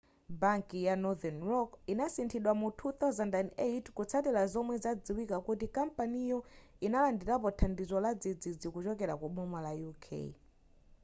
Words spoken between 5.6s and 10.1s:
kampaniyo inalandirapo thandizo ladzidzidzi kuchokera ku boma la uk